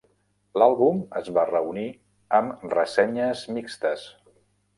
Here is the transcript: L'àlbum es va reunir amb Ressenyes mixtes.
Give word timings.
L'àlbum 0.61 1.03
es 1.19 1.29
va 1.35 1.43
reunir 1.49 1.85
amb 2.39 2.65
Ressenyes 2.73 3.45
mixtes. 3.61 4.09